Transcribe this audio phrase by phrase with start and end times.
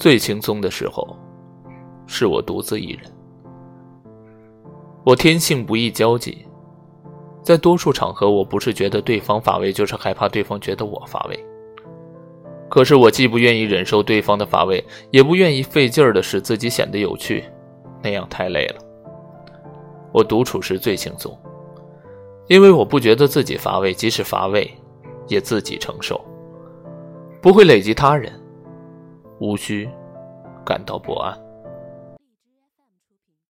[0.00, 1.14] 最轻松的时候，
[2.06, 3.02] 是我独自一人。
[5.04, 6.38] 我天性不易交际，
[7.42, 11.38] 在多数场合，我不是觉得对方乏味，就是害怕对方觉得我乏味。
[12.70, 17.44] 可是我既不愿意忍受对方的乏味，也不愿意费劲儿的使自己显得有趣，
[18.02, 18.76] 那样太累了。
[20.12, 21.38] 我独处时最轻松，
[22.48, 24.70] 因为我不觉得自己乏味，即使乏味，
[25.28, 26.18] 也自己承受，
[27.42, 28.32] 不会累及他人。
[29.40, 29.88] 无需
[30.64, 31.49] 感到不安。